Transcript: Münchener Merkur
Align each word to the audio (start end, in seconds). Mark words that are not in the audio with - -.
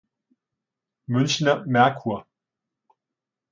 Münchener 1.05 1.61
Merkur 1.67 2.25